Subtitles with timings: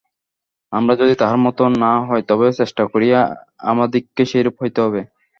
[0.73, 3.19] আমরা যদি তাঁহার মত না হই, তবে চেষ্টা করিয়া
[3.71, 5.01] আমাদিগকে সেরূপ হইতে হইবে।